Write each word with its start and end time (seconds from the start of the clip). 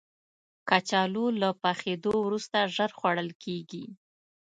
کچالو 0.69 1.25
له 1.41 1.49
پخېدو 1.63 2.13
وروسته 2.25 2.71
ژر 2.75 2.91
خوړل 2.97 3.29
کېږي 3.43 3.85